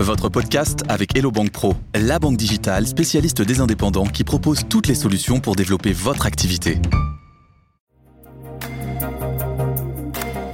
[0.00, 4.86] Votre podcast avec Hello Bank Pro, la banque digitale spécialiste des indépendants qui propose toutes
[4.86, 6.78] les solutions pour développer votre activité.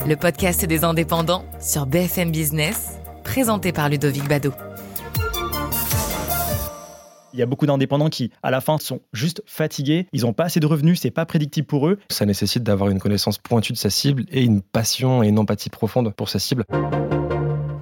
[0.05, 4.53] Le podcast des indépendants sur BFM Business, présenté par Ludovic Bado.
[7.33, 10.09] Il y a beaucoup d'indépendants qui, à la fin, sont juste fatigués.
[10.13, 12.01] Ils n'ont pas assez de revenus, c'est pas prédictible pour eux.
[12.11, 15.71] Ça nécessite d'avoir une connaissance pointue de sa cible et une passion et une empathie
[15.71, 16.65] profonde pour sa cible.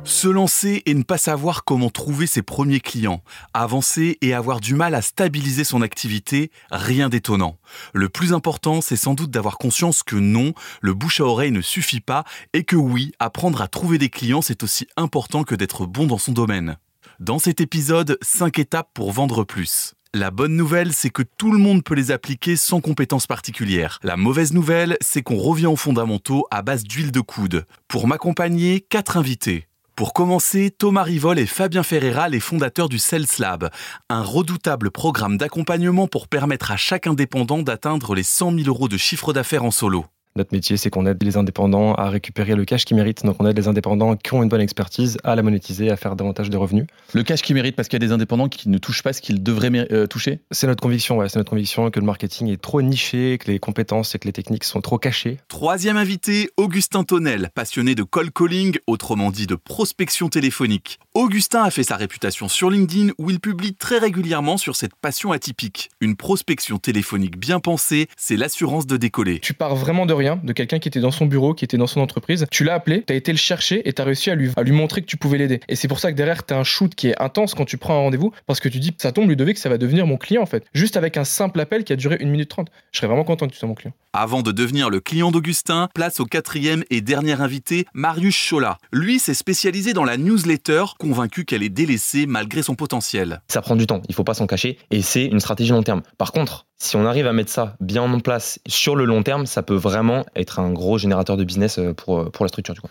[0.04, 3.22] Se lancer et ne pas savoir comment trouver ses premiers clients,
[3.54, 7.56] avancer et avoir du mal à stabiliser son activité, rien d'étonnant.
[7.94, 10.52] Le plus important, c'est sans doute d'avoir conscience que non,
[10.82, 14.42] le bouche à oreille ne suffit pas et que oui, apprendre à trouver des clients,
[14.42, 16.76] c'est aussi important que d'être bon dans son domaine.
[17.18, 19.94] Dans cet épisode, 5 étapes pour vendre plus.
[20.12, 23.98] La bonne nouvelle, c'est que tout le monde peut les appliquer sans compétences particulières.
[24.02, 27.66] La mauvaise nouvelle, c'est qu'on revient aux fondamentaux à base d'huile de coude.
[27.88, 29.66] Pour m'accompagner, quatre invités.
[29.96, 33.70] Pour commencer, Thomas Rivol et Fabien Ferreira, les fondateurs du Sales Lab,
[34.08, 38.96] un redoutable programme d'accompagnement pour permettre à chaque indépendant d'atteindre les 100 000 euros de
[38.96, 40.04] chiffre d'affaires en solo.
[40.36, 43.24] Notre métier, c'est qu'on aide les indépendants à récupérer le cash qu'ils méritent.
[43.24, 46.16] Donc, on aide les indépendants qui ont une bonne expertise à la monétiser, à faire
[46.16, 46.86] davantage de revenus.
[47.12, 49.20] Le cash qu'ils méritent parce qu'il y a des indépendants qui ne touchent pas ce
[49.20, 50.40] qu'ils devraient euh, toucher?
[50.50, 51.28] C'est notre conviction, ouais.
[51.28, 54.32] C'est notre conviction que le marketing est trop niché, que les compétences et que les
[54.32, 55.38] techniques sont trop cachées.
[55.46, 60.98] Troisième invité, Augustin Tonnel, passionné de cold calling, autrement dit de prospection téléphonique.
[61.14, 65.30] Augustin a fait sa réputation sur LinkedIn où il publie très régulièrement sur cette passion
[65.30, 65.90] atypique.
[66.00, 69.38] Une prospection téléphonique bien pensée, c'est l'assurance de décoller.
[69.38, 71.86] Tu pars vraiment de rien de quelqu'un qui était dans son bureau, qui était dans
[71.86, 72.46] son entreprise.
[72.50, 75.02] Tu l'as appelé, tu as été le chercher et tu as réussi à lui, montrer
[75.02, 75.60] que tu pouvais l'aider.
[75.68, 77.78] Et c'est pour ça que derrière, tu as un shoot qui est intense quand tu
[77.78, 80.42] prends un rendez-vous parce que tu dis, ça tombe, Ludovic, ça va devenir mon client
[80.42, 80.64] en fait.
[80.74, 82.68] Juste avec un simple appel qui a duré 1 minute 30.
[82.92, 83.92] Je serais vraiment content que tu sois mon client.
[84.16, 88.78] Avant de devenir le client d'Augustin, place au quatrième et dernier invité, Marius Chola.
[88.92, 93.42] Lui s'est spécialisé dans la newsletter, convaincu qu'elle est délaissée malgré son potentiel.
[93.48, 96.02] Ça prend du temps, il faut pas s'en cacher, et c'est une stratégie long terme.
[96.16, 99.46] Par contre, si on arrive à mettre ça bien en place sur le long terme,
[99.46, 102.74] ça peut vraiment être un gros générateur de business euh, pour, euh, pour la structure
[102.74, 102.90] du coup.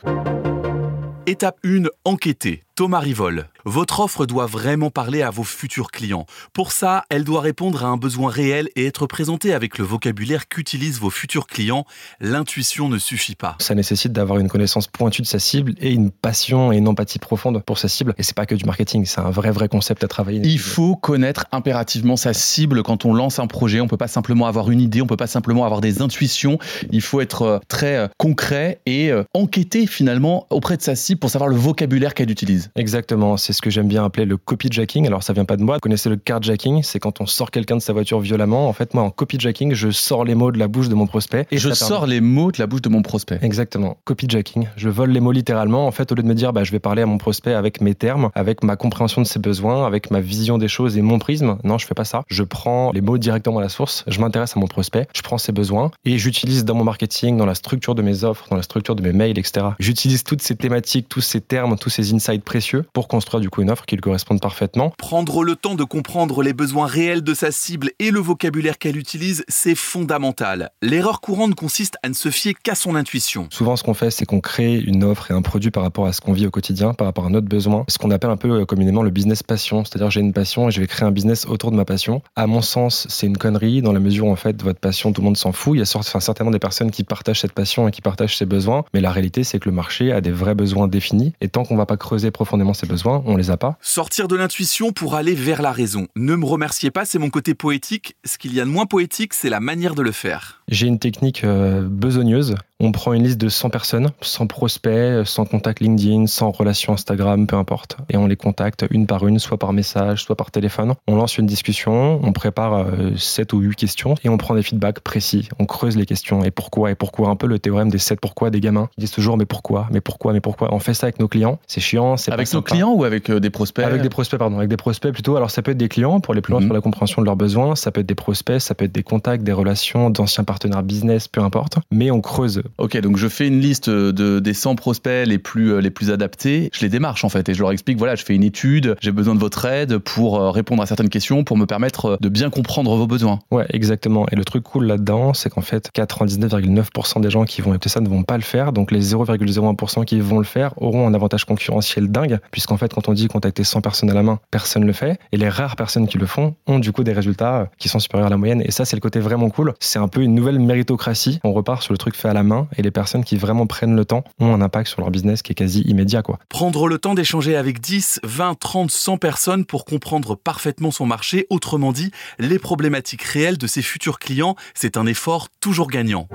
[1.25, 2.63] Étape 1, enquêter.
[2.75, 3.45] Thomas Rivol.
[3.65, 6.25] Votre offre doit vraiment parler à vos futurs clients.
[6.53, 10.47] Pour ça, elle doit répondre à un besoin réel et être présentée avec le vocabulaire
[10.47, 11.85] qu'utilisent vos futurs clients.
[12.19, 13.57] L'intuition ne suffit pas.
[13.59, 17.19] Ça nécessite d'avoir une connaissance pointue de sa cible et une passion et une empathie
[17.19, 18.15] profonde pour sa cible.
[18.17, 20.41] Et c'est pas que du marketing, c'est un vrai vrai concept à travailler.
[20.43, 23.81] Il faut connaître impérativement sa cible quand on lance un projet.
[23.81, 26.57] On peut pas simplement avoir une idée, on peut pas simplement avoir des intuitions.
[26.91, 31.19] Il faut être euh, très euh, concret et euh, enquêter finalement auprès de sa cible
[31.19, 32.62] pour savoir le vocabulaire qu'elle utilise.
[32.75, 35.07] Exactement, c'est ce que j'aime bien appeler le copyjacking.
[35.07, 37.77] Alors ça vient pas de moi, vous connaissez le carjacking, c'est quand on sort quelqu'un
[37.77, 38.67] de sa voiture violemment.
[38.67, 41.45] En fait, moi en copyjacking, je sors les mots de la bouche de mon prospect.
[41.51, 43.39] Et je sors les mots de la bouche de mon prospect.
[43.41, 44.67] Exactement, copyjacking.
[44.75, 45.87] Je vole les mots littéralement.
[45.87, 47.81] En fait, au lieu de me dire, bah, je vais parler à mon prospect avec
[47.81, 51.19] mes termes, avec ma compréhension de ses besoins, avec ma vision des choses et mon
[51.19, 52.23] prisme, non, je fais pas ça.
[52.27, 55.37] Je prends les mots directement à la source, je m'intéresse à mon prospect, je prends
[55.37, 58.63] ses besoins et j'utilise dans mon marketing, dans la structure de mes offres, dans la
[58.63, 59.67] structure de mes mails, etc.
[59.79, 63.63] J'utilise toutes ces thématiques, tous ces termes, tous ces insights précieux pour construire du coup
[63.63, 64.93] une offre qui lui corresponde parfaitement.
[64.99, 68.95] Prendre le temps de comprendre les besoins réels de sa cible et le vocabulaire qu'elle
[68.95, 70.69] utilise, c'est fondamental.
[70.83, 73.47] L'erreur courante consiste à ne se fier qu'à son intuition.
[73.49, 76.13] Souvent, ce qu'on fait, c'est qu'on crée une offre et un produit par rapport à
[76.13, 78.51] ce qu'on vit au quotidien, par rapport à notre besoin, ce qu'on appelle un peu
[78.51, 79.83] euh, communément le business passion.
[79.83, 82.21] C'est-à-dire, j'ai une passion et je vais créer un business autour de ma passion.
[82.35, 85.21] À mon sens, c'est une connerie dans la mesure où en fait, votre passion, tout
[85.21, 85.75] le monde s'en fout.
[85.75, 88.45] Il y a enfin, certainement des personnes qui partagent cette passion et qui partagent ses
[88.45, 91.33] besoins, mais la réalité, c'est que le marché a des vrais besoins définis.
[91.41, 93.77] Et tant qu'on va pas creuser profondément besoins, on les a pas.
[93.81, 96.07] Sortir de l'intuition pour aller vers la raison.
[96.17, 98.17] Ne me remerciez pas, c'est mon côté poétique.
[98.25, 100.61] Ce qu'il y a de moins poétique, c'est la manière de le faire.
[100.67, 105.45] J'ai une technique euh, besogneuse on prend une liste de 100 personnes, sans prospects, sans
[105.45, 107.97] contact LinkedIn, sans relation Instagram, peu importe.
[108.09, 110.93] Et on les contacte une par une, soit par message, soit par téléphone.
[111.07, 114.63] On lance une discussion, on prépare 7 euh, ou 8 questions et on prend des
[114.63, 115.47] feedbacks précis.
[115.59, 117.29] On creuse les questions et pourquoi et pourquoi.
[117.29, 118.89] Un peu le théorème des 7 pourquoi des gamins.
[118.97, 120.73] Ils disent toujours mais pourquoi, mais pourquoi, mais pourquoi.
[120.73, 121.59] On fait ça avec nos clients.
[121.67, 122.17] C'est chiant.
[122.17, 123.85] C'est avec nos clients ou avec euh, des prospects?
[123.85, 124.57] Avec des prospects, pardon.
[124.57, 125.37] Avec des prospects plutôt.
[125.37, 126.67] Alors ça peut être des clients pour les plus loin mhm.
[126.67, 127.75] sur la compréhension de leurs besoins.
[127.75, 131.29] Ça peut être des prospects, ça peut être des contacts, des relations, d'anciens partenaires business,
[131.29, 131.77] peu importe.
[131.91, 132.61] Mais on creuse.
[132.77, 136.09] Ok, donc je fais une liste de, des 100 prospects les plus, euh, les plus
[136.09, 138.95] adaptés, je les démarche en fait et je leur explique voilà, je fais une étude,
[138.99, 142.17] j'ai besoin de votre aide pour euh, répondre à certaines questions, pour me permettre euh,
[142.19, 143.39] de bien comprendre vos besoins.
[143.51, 144.25] Ouais, exactement.
[144.31, 148.01] Et le truc cool là-dedans, c'est qu'en fait, 99,9% des gens qui vont écouter ça
[148.01, 148.73] ne vont pas le faire.
[148.73, 153.07] Donc les 0,01% qui vont le faire auront un avantage concurrentiel dingue, puisqu'en fait, quand
[153.07, 155.19] on dit contacter 100 personnes à la main, personne ne le fait.
[155.31, 158.27] Et les rares personnes qui le font ont du coup des résultats qui sont supérieurs
[158.27, 158.63] à la moyenne.
[158.65, 159.73] Et ça, c'est le côté vraiment cool.
[159.79, 161.39] C'est un peu une nouvelle méritocratie.
[161.43, 163.95] On repart sur le truc fait à la main et les personnes qui vraiment prennent
[163.95, 166.21] le temps ont un impact sur leur business qui est quasi immédiat.
[166.21, 166.39] Quoi.
[166.49, 171.47] Prendre le temps d'échanger avec 10, 20, 30, 100 personnes pour comprendre parfaitement son marché,
[171.49, 176.27] autrement dit, les problématiques réelles de ses futurs clients, c'est un effort toujours gagnant.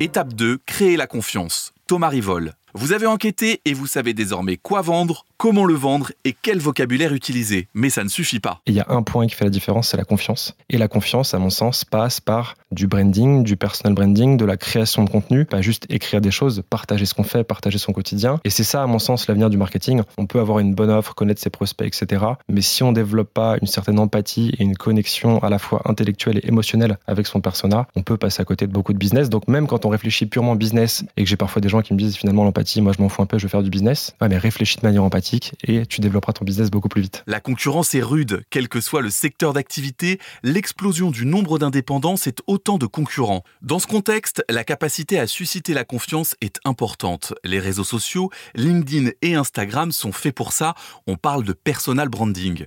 [0.00, 1.72] Étape 2, créer la confiance.
[1.86, 2.54] Thomas Rivol.
[2.74, 7.12] Vous avez enquêté et vous savez désormais quoi vendre, comment le vendre et quel vocabulaire
[7.12, 7.68] utiliser.
[7.74, 8.62] Mais ça ne suffit pas.
[8.66, 10.56] Il y a un point qui fait la différence, c'est la confiance.
[10.70, 14.56] Et la confiance, à mon sens, passe par du branding, du personal branding, de la
[14.56, 18.40] création de contenu, pas juste écrire des choses, partager ce qu'on fait, partager son quotidien.
[18.44, 20.00] Et c'est ça, à mon sens, l'avenir du marketing.
[20.16, 22.24] On peut avoir une bonne offre, connaître ses prospects, etc.
[22.48, 26.38] Mais si on développe pas une certaine empathie et une connexion à la fois intellectuelle
[26.38, 29.28] et émotionnelle avec son persona, on peut passer à côté de beaucoup de business.
[29.28, 31.98] Donc même quand on réfléchit purement business et que j'ai parfois des gens qui me
[31.98, 34.14] disent finalement l'empathie moi je m'en fous un peu, je veux faire du business.
[34.20, 37.22] Ouais, mais réfléchis de manière empathique et tu développeras ton business beaucoup plus vite.
[37.26, 42.38] La concurrence est rude, quel que soit le secteur d'activité, l'explosion du nombre d'indépendants, c'est
[42.46, 43.44] autant de concurrents.
[43.60, 47.34] Dans ce contexte, la capacité à susciter la confiance est importante.
[47.44, 50.74] Les réseaux sociaux, LinkedIn et Instagram sont faits pour ça,
[51.06, 52.66] on parle de personal branding.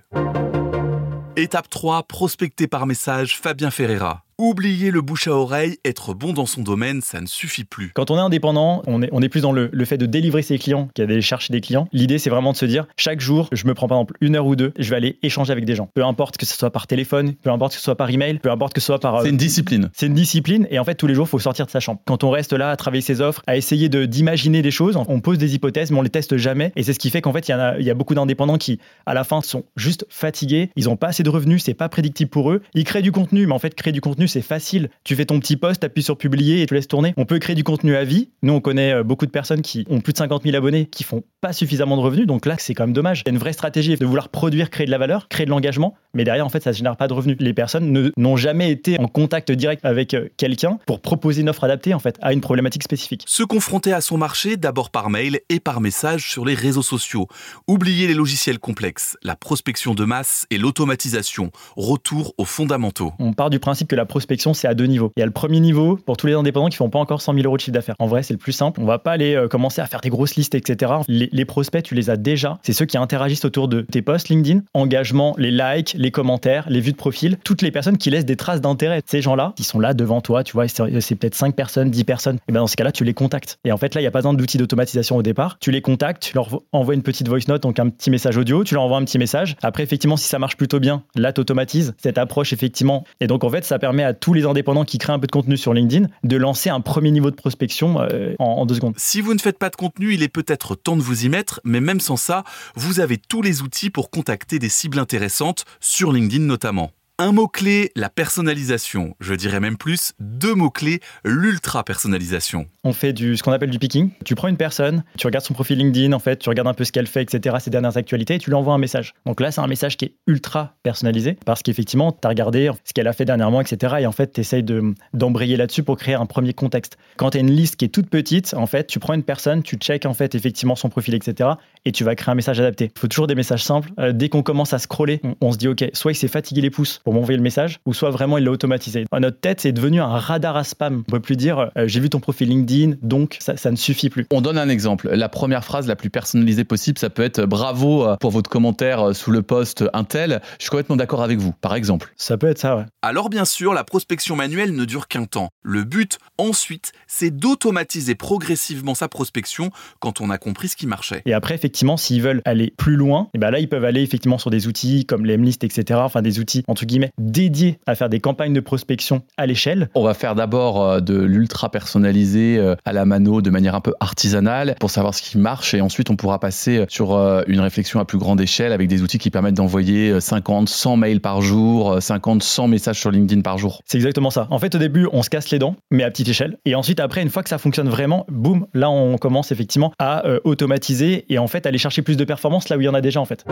[1.37, 4.24] Étape 3, prospecter par message Fabien Ferreira.
[4.37, 7.91] Oublier le bouche à oreille, être bon dans son domaine, ça ne suffit plus.
[7.95, 10.41] Quand on est indépendant, on est, on est plus dans le, le fait de délivrer
[10.41, 11.87] ses clients qu'à d'aller chercher des clients.
[11.93, 14.45] L'idée, c'est vraiment de se dire, chaque jour, je me prends par exemple une heure
[14.45, 15.89] ou deux, je vais aller échanger avec des gens.
[15.93, 18.51] Peu importe que ce soit par téléphone, peu importe que ce soit par email, peu
[18.51, 19.15] importe que ce soit par...
[19.15, 19.89] euh, C'est une discipline.
[19.93, 22.01] c'est une discipline et en fait tous les jours il faut sortir de sa chambre.
[22.05, 25.21] Quand on reste là à travailler ses offres, à essayer de d'imaginer des choses, on
[25.21, 27.47] pose des hypothèses mais on les teste jamais et c'est ce qui fait qu'en fait
[27.47, 30.71] il y, en a, y a beaucoup d'indépendants qui à la fin sont juste fatigués,
[30.75, 32.61] ils ont pas assez de revenus, c'est pas prédictible pour eux.
[32.73, 34.89] Ils créent du contenu mais en fait créer du contenu c'est facile.
[35.03, 37.13] Tu fais ton petit post, appuies sur publier et tu laisses tourner.
[37.17, 38.29] On peut créer du contenu à vie.
[38.43, 41.03] Nous on connaît euh, beaucoup de personnes qui ont plus de 50 000 abonnés qui
[41.03, 43.21] font pas suffisamment de revenus donc là c'est quand même dommage.
[43.25, 45.51] Il y a une vraie stratégie de vouloir produire, créer de la valeur, créer de
[45.51, 47.37] l'engagement mais derrière en fait ça ne génère pas de revenus.
[47.39, 51.49] Les personnes ne- n'ont jamais été en contact direct avec euh, quelqu'un pour proposer une
[51.49, 53.23] offre adaptée en fait à une problématique spécifique.
[53.27, 57.27] Se confronter à son marché d'abord par mail et par message sur les réseaux sociaux.
[57.67, 61.51] Oublier les logiciels complexes, la prospection de masse et l'automatisation.
[61.75, 63.13] Retour aux fondamentaux.
[63.19, 65.11] On part du principe que la prospection c'est à deux niveaux.
[65.17, 67.33] Il y a le premier niveau pour tous les indépendants qui font pas encore 100
[67.33, 67.95] 000 euros de chiffre d'affaires.
[67.99, 68.79] En vrai c'est le plus simple.
[68.79, 70.93] On va pas aller euh, commencer à faire des grosses listes etc.
[71.09, 72.57] Les, prospects tu les as déjà.
[72.63, 76.79] C'est ceux qui interagissent autour de tes posts LinkedIn, engagement, les likes, les commentaires, les
[76.79, 79.01] vues de profil, toutes les personnes qui laissent des traces d'intérêt.
[79.05, 82.37] Ces gens-là, qui sont là devant toi, tu vois, c'est peut-être 5 personnes, 10 personnes.
[82.47, 83.59] Et ben dans ce cas-là, tu les contactes.
[83.65, 85.57] Et en fait, là, il n'y a pas besoin d'outils d'automatisation au départ.
[85.59, 88.63] Tu les contactes, tu leur envoies une petite voice note, donc un petit message audio,
[88.63, 89.57] tu leur envoies un petit message.
[89.61, 93.03] Après, effectivement, si ça marche plutôt bien, là, tu automatises cette approche, effectivement.
[93.19, 95.31] Et donc, en fait, ça permet à tous les indépendants qui créent un peu de
[95.31, 98.93] contenu sur LinkedIn de lancer un premier niveau de prospection euh, en, en deux secondes.
[98.97, 101.59] Si vous ne faites pas de contenu, il est peut-être temps de vous y mettre,
[101.63, 102.43] mais même sans ça,
[102.75, 106.91] vous avez tous les outils pour contacter des cibles intéressantes, sur LinkedIn notamment.
[107.17, 109.15] Un mot-clé, la personnalisation.
[109.21, 112.67] Je dirais même plus, deux mots-clés, l'ultra-personnalisation.
[112.83, 114.09] On fait du, ce qu'on appelle du picking.
[114.25, 116.83] Tu prends une personne, tu regardes son profil LinkedIn, en fait, tu regardes un peu
[116.83, 119.13] ce qu'elle fait, etc., ses dernières actualités, et tu lui envoies un message.
[119.25, 122.91] Donc là, c'est un message qui est ultra personnalisé, parce qu'effectivement, tu as regardé ce
[122.91, 124.65] qu'elle a fait dernièrement, etc., et en fait, tu essayes
[125.13, 126.97] d'embrayer là-dessus pour créer un premier contexte.
[127.15, 129.63] Quand tu as une liste qui est toute petite, en fait, tu prends une personne,
[129.63, 131.51] tu checkes en fait effectivement son profil, etc.,
[131.85, 132.91] et tu vas créer un message adapté.
[132.95, 133.89] Il faut toujours des messages simples.
[133.99, 136.61] Euh, dès qu'on commence à scroller, on, on se dit, OK, soit il s'est fatigué
[136.61, 139.05] les pouces pour m'envoyer le message, ou soit vraiment il l'a automatisé.
[139.17, 141.03] Notre tête, c'est devenu un radar à spam.
[141.07, 144.09] On peut plus dire, euh, j'ai vu ton profil LinkedIn, donc ça, ça ne suffit
[144.09, 144.25] plus.
[144.31, 145.09] On donne un exemple.
[145.09, 149.15] La première phrase la plus personnalisée possible, ça peut être euh, bravo pour votre commentaire
[149.15, 150.41] sous le post Intel.
[150.57, 152.13] Je suis complètement d'accord avec vous, par exemple.
[152.17, 152.85] Ça peut être ça, ouais.
[153.01, 155.49] Alors bien sûr, la prospection manuelle ne dure qu'un temps.
[155.61, 161.21] Le but, ensuite, c'est d'automatiser progressivement sa prospection quand on a compris ce qui marchait.
[161.25, 164.37] Et après, effectivement, s'ils veulent aller plus loin, et ben là, ils peuvent aller effectivement
[164.37, 165.99] sur des outils comme les MList, etc.
[166.01, 169.89] Enfin, des outils, entre guillemets, dédiés à faire des campagnes de prospection à l'échelle.
[169.93, 173.81] On va faire d'abord euh, de l'ultra personnalisé euh, à la mano de manière un
[173.81, 177.59] peu artisanale pour savoir ce qui marche et ensuite on pourra passer sur euh, une
[177.59, 181.21] réflexion à plus grande échelle avec des outils qui permettent d'envoyer euh, 50, 100 mails
[181.21, 183.81] par jour, euh, 50, 100 messages sur LinkedIn par jour.
[183.85, 184.47] C'est exactement ça.
[184.49, 186.57] En fait, au début, on se casse les dents, mais à petite échelle.
[186.65, 190.23] Et ensuite, après, une fois que ça fonctionne vraiment, boum, là, on commence effectivement à
[190.43, 193.01] automatiser et en fait aller chercher plus de performance là où il y en a
[193.01, 193.45] déjà en fait.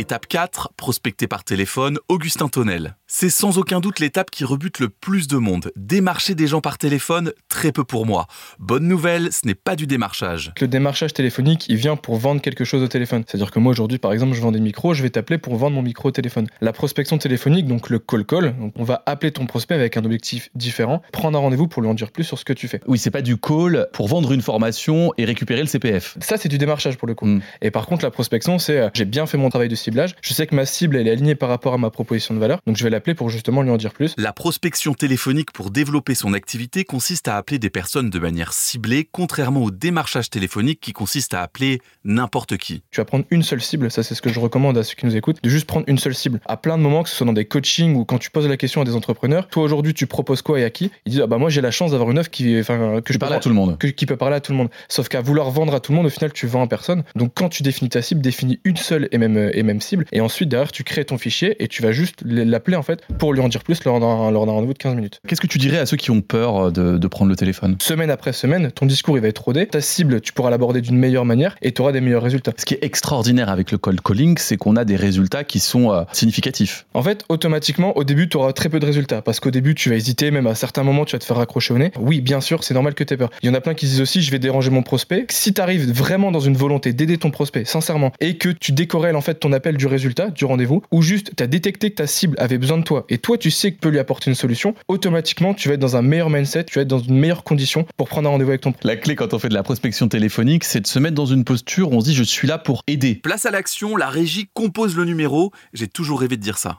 [0.00, 2.96] Étape 4, prospecter par téléphone, Augustin Tonnel.
[3.06, 5.72] C'est sans aucun doute l'étape qui rebute le plus de monde.
[5.76, 8.26] Démarcher des gens par téléphone, très peu pour moi.
[8.58, 10.52] Bonne nouvelle, ce n'est pas du démarchage.
[10.58, 13.24] Le démarchage téléphonique, il vient pour vendre quelque chose au téléphone.
[13.26, 15.76] C'est-à-dire que moi aujourd'hui, par exemple, je vends des micros, je vais t'appeler pour vendre
[15.76, 16.46] mon micro au téléphone.
[16.62, 20.04] La prospection téléphonique, donc le call call, donc on va appeler ton prospect avec un
[20.06, 22.80] objectif différent, prendre un rendez-vous pour lui en dire plus sur ce que tu fais.
[22.86, 26.16] Oui, c'est pas du call pour vendre une formation et récupérer le CPF.
[26.22, 27.26] Ça, c'est du démarchage pour le coup.
[27.26, 27.42] Mm.
[27.60, 30.14] Et par contre, la prospection, c'est euh, j'ai bien fait mon travail de ciblage, ciblage.
[30.22, 32.60] Je sais que ma cible, elle est alignée par rapport à ma proposition de valeur.
[32.66, 34.14] Donc je vais l'appeler pour justement lui en dire plus.
[34.16, 39.08] La prospection téléphonique pour développer son activité consiste à appeler des personnes de manière ciblée,
[39.10, 42.82] contrairement au démarchage téléphonique qui consiste à appeler n'importe qui.
[42.90, 45.06] Tu vas prendre une seule cible, ça c'est ce que je recommande à ceux qui
[45.06, 46.40] nous écoutent, de juste prendre une seule cible.
[46.46, 48.56] À plein de moments, que ce soit dans des coachings ou quand tu poses la
[48.56, 50.90] question à des entrepreneurs, toi aujourd'hui tu proposes quoi et à qui?
[51.06, 53.18] Ils disent ah bah moi j'ai la chance d'avoir une offre qui, enfin, que je
[53.18, 53.78] parle à tout le monde.
[53.78, 54.68] que- qui peut parler à tout le monde.
[54.88, 57.02] Sauf qu'à vouloir vendre à tout le monde, au final, tu vends à personne.
[57.16, 60.06] Donc, quand tu définis ta cible, définis une seule et même, et même cible.
[60.12, 63.32] Et ensuite, derrière, tu crées ton fichier et tu vas juste l'appeler, en fait, pour
[63.32, 65.20] lui en dire plus lors d'un lors d'un rendez-vous de 15 minutes.
[65.28, 67.76] Qu'est-ce que tu dirais à ceux qui ont peur euh, de, de prendre le téléphone?
[67.80, 69.66] Semaine après semaine, ton discours, il va être rodé.
[69.66, 72.52] Ta cible, tu pourras l'aborder d'une meilleure manière et tu auras des meilleurs résultats.
[72.56, 75.92] Ce qui est extraordinaire avec le cold calling, c'est qu'on a des résultats qui sont
[75.92, 76.86] euh, significatifs.
[76.94, 79.90] En fait, automatiquement, au début, tu auras très peu de résultats parce qu'au début, tu
[79.90, 81.92] vas hésiter, même à certains moments, tu vas te faire raccrocher au nez.
[81.98, 83.30] Oui, bien sûr, c'est normal que tu aies peur.
[83.42, 85.26] Il y en a plein qui se disent aussi, je vais déranger mon prospect.
[85.30, 89.16] Si tu arrives vraiment dans une volonté d'aider ton prospect, sincèrement, et que tu décorrèles
[89.16, 92.06] en fait ton appel du résultat, du rendez-vous, ou juste tu as détecté que ta
[92.06, 94.34] cible avait besoin de toi et toi, tu sais que tu peux lui apporter une
[94.34, 97.44] solution, automatiquement, tu vas être dans un meilleur mindset, tu vas être dans une meilleure
[97.44, 98.72] condition pour prendre un rendez-vous avec ton.
[98.84, 101.44] La clé quand on fait de la prospection téléphonique, c'est de se mettre dans une
[101.44, 103.16] posture où on se dit je suis là pour aider.
[103.16, 105.52] Place à l'action, la régie compose le numéro.
[105.74, 106.78] J'ai toujours rêvé de dire ça.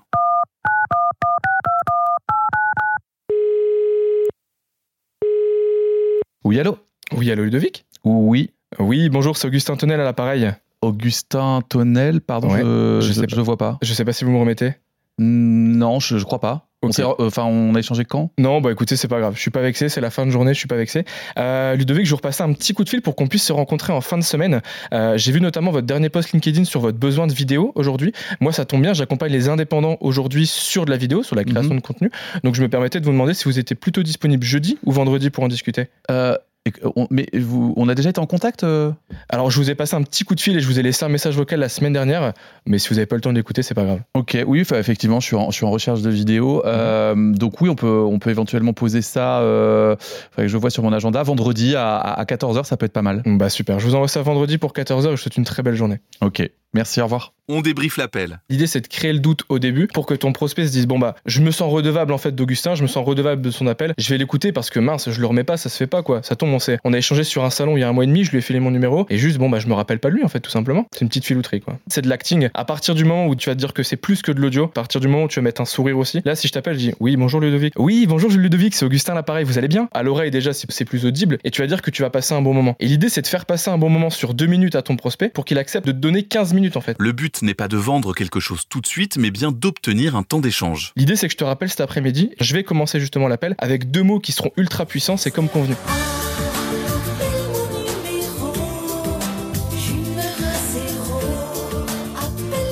[6.43, 6.79] Oui, allô?
[7.15, 7.85] Oui, allô Ludovic?
[8.03, 8.50] Oui.
[8.79, 10.51] Oui, bonjour, c'est Augustin Tonnel à l'appareil.
[10.81, 13.77] Augustin Tonnel, pardon, Ouais, je, je je, sais je vois pas.
[13.81, 14.73] Je sais pas si vous me remettez.
[15.19, 16.67] Non, je, je crois pas.
[16.83, 18.31] On Enfin, on a échangé quand?
[18.39, 19.35] Non, bah écoutez, c'est pas grave.
[19.35, 19.88] Je suis pas vexé.
[19.88, 20.55] C'est la fin de journée.
[20.55, 21.05] Je suis pas vexé.
[21.38, 23.93] Euh, Ludovic, je vous repassais un petit coup de fil pour qu'on puisse se rencontrer
[23.93, 24.61] en fin de semaine.
[24.91, 28.13] Euh, J'ai vu notamment votre dernier post LinkedIn sur votre besoin de vidéo aujourd'hui.
[28.39, 28.93] Moi, ça tombe bien.
[28.93, 32.09] J'accompagne les indépendants aujourd'hui sur de la vidéo, sur la création de contenu.
[32.43, 35.29] Donc, je me permettais de vous demander si vous étiez plutôt disponible jeudi ou vendredi
[35.29, 35.89] pour en discuter.
[36.09, 38.91] Euh, et on- Mais vous, on a déjà été en contact euh
[39.29, 41.03] Alors, je vous ai passé un petit coup de fil et je vous ai laissé
[41.05, 42.33] un message vocal la semaine dernière.
[42.67, 43.99] Mais si vous avez pas le temps d'écouter, c'est pas grave.
[44.13, 46.65] Ok, oui, effectivement, je suis en, je suis en recherche de vidéos.
[46.65, 49.39] Euh, donc oui, on peut, on peut éventuellement poser ça.
[49.39, 49.95] Euh,
[50.37, 53.23] que je vois sur mon agenda vendredi à, à 14h, ça peut être pas mal.
[53.25, 53.79] Bah super.
[53.79, 55.03] Je vous envoie ça vendredi pour 14h.
[55.03, 55.99] Je vous souhaite une très belle journée.
[56.21, 57.33] Ok, merci, au revoir.
[57.47, 58.39] On débriefe l'appel.
[58.49, 60.99] L'idée, c'est de créer le doute au début pour que ton prospect se dise bon
[60.99, 63.93] bah, je me sens redevable en fait d'Augustin, je me sens redevable de son appel.
[63.97, 66.23] Je vais l'écouter parce que mince, je le remets pas, ça se fait pas quoi.
[66.23, 66.79] Ça tombe, on sait.
[66.85, 68.37] On a échangé sur un salon il y a un mois et demi, je lui
[68.37, 70.29] ai filé mon numéro et juste bon bah, je me rappelle pas de lui en
[70.29, 70.85] fait tout simplement.
[70.93, 71.77] C'est une petite filouterie quoi.
[71.87, 72.49] C'est de l'acting.
[72.53, 74.65] À partir du moment où tu vas te dire que c'est plus que de l'audio,
[74.65, 76.21] à partir du moment où tu vas mettre un sourire aussi.
[76.23, 77.73] Là, si je t'appelle, je dis oui bonjour Ludovic.
[77.77, 79.43] Oui bonjour Ludovic, c'est Augustin l'appareil.
[79.43, 79.89] Vous allez bien?
[79.91, 82.33] À l'oreille déjà, c'est c'est plus audible et tu vas dire que tu vas passer
[82.33, 82.75] un bon moment.
[82.79, 85.29] Et l'idée, c'est de faire passer un bon moment sur deux minutes à ton prospect
[85.29, 86.95] pour qu'il accepte de te donner 15 minutes en fait.
[86.99, 90.23] Le but n'est pas de vendre quelque chose tout de suite, mais bien d'obtenir un
[90.23, 90.93] temps d'échange.
[90.95, 94.03] L'idée, c'est que je te rappelle cet après-midi, je vais commencer justement l'appel avec deux
[94.03, 95.75] mots qui seront ultra puissants, c'est comme convenu.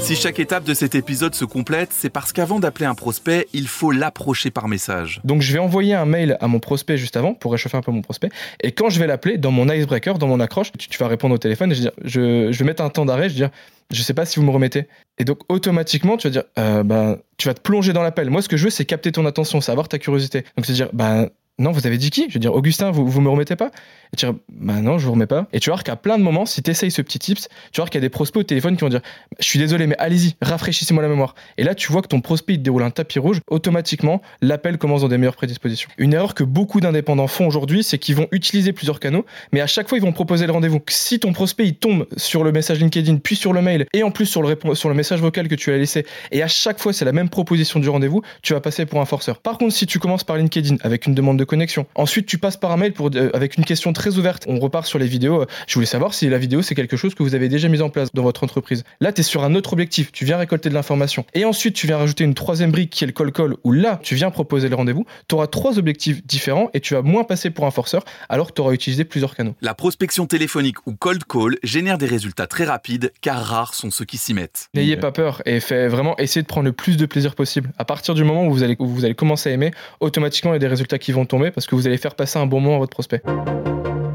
[0.10, 3.68] Si chaque étape de cet épisode se complète, c'est parce qu'avant d'appeler un prospect, il
[3.68, 5.22] faut l'approcher par message.
[5.24, 7.92] Donc, je vais envoyer un mail à mon prospect juste avant pour réchauffer un peu
[7.92, 8.30] mon prospect.
[8.64, 11.38] Et quand je vais l'appeler, dans mon icebreaker, dans mon accroche, tu, vas répondre au
[11.38, 13.50] téléphone et je, vais dire- je, vais mettre un temps d'arrêt, je vais dire,
[13.92, 14.88] je sais pas si vous me remettez.
[15.20, 18.32] Et donc, automatiquement, tu vas dire, euh, bah, tu vas te plonger dans l'appel.
[18.32, 20.44] Moi, ce que je veux, c'est capter ton attention, c'est avoir ta curiosité.
[20.58, 22.26] Donc, c'est dire, bah, non, vous avez dit qui?
[22.30, 23.70] Je vais dire, Augustin, vous, vous me remettez pas?
[24.14, 25.48] Et tu dire, bah non, je vous remets pas.
[25.52, 27.90] Et tu voir qu'à plein de moments, si tu essayes ce petit tips, tu voir
[27.90, 29.02] qu'il y a des prospects au téléphone qui vont dire,
[29.40, 31.36] je suis désolé, mais allez-y, rafraîchissez-moi la mémoire.
[31.58, 35.02] Et là, tu vois que ton prospect, il déroule un tapis rouge, automatiquement, l'appel commence
[35.02, 35.90] dans des meilleures prédispositions.
[35.98, 39.68] Une erreur que beaucoup d'indépendants font aujourd'hui, c'est qu'ils vont utiliser plusieurs canaux, mais à
[39.68, 40.80] chaque fois, ils vont proposer le rendez-vous.
[40.88, 44.12] Si ton prospect, il tombe sur le message LinkedIn, puis sur le mail, et en
[44.12, 46.94] plus sur le, sur le message vocal que tu as laissé, et à chaque fois,
[46.94, 49.40] c'est la même proposition du rendez-vous, tu vas passer pour un forceur.
[49.40, 52.58] Par contre, si tu commences par LinkedIn avec une demande de connexion, ensuite tu passes
[52.58, 55.46] par un mail pour, euh, avec une question très ouverte, on repart sur les vidéos.
[55.68, 57.90] Je voulais savoir si la vidéo, c'est quelque chose que vous avez déjà mis en
[57.90, 58.84] place dans votre entreprise.
[59.02, 61.26] Là, tu es sur un autre objectif, tu viens récolter de l'information.
[61.34, 64.00] Et ensuite, tu viens rajouter une troisième brique qui est le call call, où là,
[64.04, 65.06] tu viens proposer le rendez-vous.
[65.28, 68.54] Tu auras trois objectifs différents et tu vas moins passer pour un forceur alors que
[68.54, 69.56] tu auras utilisé plusieurs canaux.
[69.62, 74.06] La prospection téléphonique ou cold call génère des résultats très rapides, car rares sont ceux
[74.06, 74.70] qui s'y mettent.
[74.76, 77.72] N'ayez pas peur et fait vraiment essayer de prendre le plus de plaisir possible.
[77.78, 80.56] À partir du moment où vous allez, où vous allez commencer à aimer, automatiquement il
[80.56, 82.60] y a des résultats qui vont tomber parce que vous allez faire passer un bon
[82.60, 83.22] moment à votre prospect.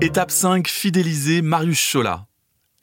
[0.02, 2.26] Étape 5, fidéliser Marius Chola.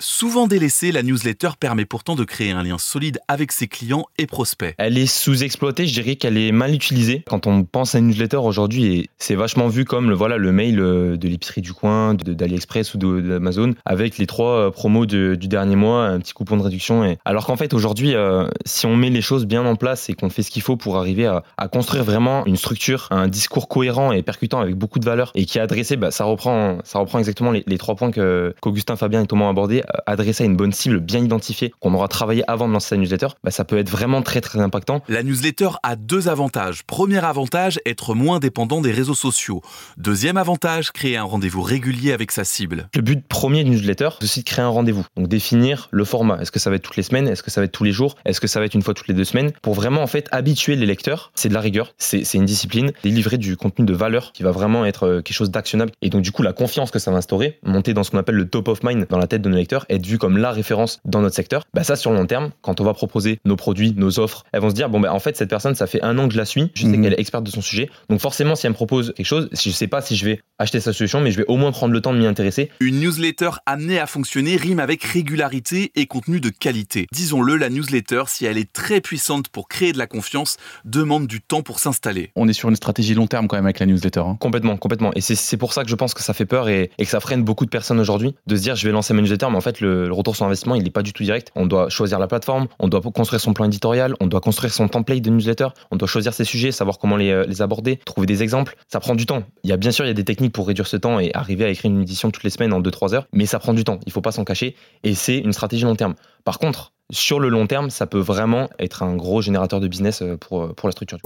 [0.03, 4.25] Souvent délaissée, la newsletter permet pourtant de créer un lien solide avec ses clients et
[4.25, 4.74] prospects.
[4.79, 7.24] Elle est sous-exploitée, je dirais qu'elle est mal utilisée.
[7.27, 10.79] Quand on pense à une newsletter aujourd'hui, c'est vachement vu comme le, voilà, le mail
[10.79, 15.75] euh, de l'épicerie du coin, d'AliExpress ou d'Amazon, avec les trois euh, promos du dernier
[15.75, 17.15] mois, un petit coupon de réduction.
[17.24, 20.31] Alors qu'en fait, aujourd'hui, euh, si on met les choses bien en place et qu'on
[20.31, 24.24] fait ce qu'il faut pour arriver à, construire vraiment une structure, un discours cohérent et
[24.24, 27.51] percutant avec beaucoup de valeur et qui est adressé, bah, ça, reprend, ça reprend exactement
[27.51, 31.74] les, trois points qu'Augustin, Fabien et Thomas abordés adressé à une bonne cible bien identifiée,
[31.79, 34.60] qu'on aura travaillé avant de lancer sa newsletter, bah, ça peut être vraiment très très
[34.60, 35.03] impactant.
[35.07, 36.83] La newsletter a deux avantages.
[36.83, 39.62] Premier avantage, être moins dépendant des réseaux sociaux.
[39.98, 42.89] Deuxième avantage, créer un rendez-vous régulier avec sa cible.
[42.95, 45.05] Le but premier d'une newsletter, c'est aussi de créer un rendez-vous.
[45.15, 46.41] Donc définir le format.
[46.41, 47.27] Est-ce que ça va être toutes les semaines?
[47.27, 48.15] Est-ce que ça va être tous les jours?
[48.25, 49.51] Est-ce que ça va être une fois toutes les deux semaines?
[49.62, 51.31] Pour vraiment en fait habituer les lecteurs.
[51.36, 54.86] C'est de la rigueur, c'est une discipline, délivrer du contenu de valeur qui va vraiment
[54.86, 55.91] être euh, quelque chose d'actionnable.
[56.01, 58.36] Et donc du coup la confiance que ça va instaurer, monter dans ce qu'on appelle
[58.36, 61.00] le top of mind dans la tête de nos lecteurs, être vu comme la référence
[61.06, 61.64] dans notre secteur.
[61.74, 64.62] Bah ça sur le long terme, quand on va proposer nos produits, nos offres, elles
[64.62, 66.38] vont se dire bon bah en fait cette personne ça fait un an que je
[66.38, 67.04] la suis, je sais Mhm.
[67.04, 67.90] qu'elle est experte de son sujet.
[68.10, 70.80] Donc forcément si elle me propose quelque chose, je sais pas si je vais acheter
[70.80, 72.70] sa solution, mais je vais au moins prendre le temps de m'y intéresser.
[72.80, 77.08] Une newsletter amenée à fonctionner rime avec régularité et contenu de qualité.
[77.14, 81.42] Disons-le, la newsletter, si elle est très puissante pour créer de la confiance, demande du
[81.42, 82.32] temps pour s'installer.
[82.36, 84.20] On est sur une stratégie long terme quand même avec la newsletter.
[84.22, 84.38] hein.
[84.40, 85.12] Complètement, complètement.
[85.16, 87.10] Et c'est- c'est pour ça que je pense que ça fait peur et, et que
[87.10, 89.58] ça freine beaucoup de personnes aujourd'hui de se dire je vais lancer ma newsletter, mais
[89.62, 91.51] en fait le, retour sur investissement il n'est pas du tout direct.
[91.56, 94.88] On doit choisir la plateforme, on doit construire son plan éditorial, on doit construire son
[94.88, 98.25] template de newsletter, on doit choisir ses sujets, savoir comment les, euh, les aborder, trouver
[98.25, 98.75] des exemples.
[98.88, 99.44] Ça prend du temps.
[99.63, 101.32] Il y a bien sûr il y a des techniques pour réduire ce temps et
[101.36, 103.84] arriver à écrire une édition toutes les semaines en 2-3 heures, mais ça prend du
[103.84, 104.00] temps.
[104.08, 106.15] Il faut pas s'en cacher et c'est une stratégie long terme.
[106.44, 110.22] Par contre, sur le long terme, ça peut vraiment être un gros générateur de business
[110.22, 111.20] euh, pour, euh, pour la structure.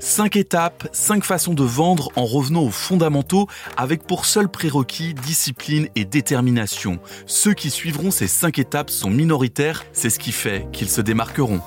[0.00, 5.88] 5 étapes, 5 façons de vendre en revenant aux fondamentaux avec pour seul prérequis discipline
[5.96, 6.98] et détermination.
[7.26, 11.60] Ceux qui suivront ces 5 étapes sont minoritaires, c'est ce qui fait qu'ils se démarqueront.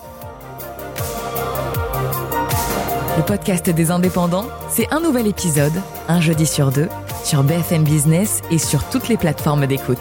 [3.17, 5.73] Le podcast des indépendants, c'est un nouvel épisode,
[6.07, 6.87] un jeudi sur deux,
[7.25, 9.99] sur BFM Business et sur toutes les plateformes d'écoute.